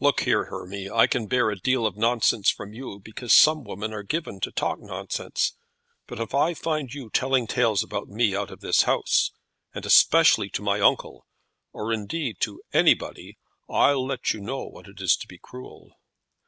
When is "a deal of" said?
1.48-1.96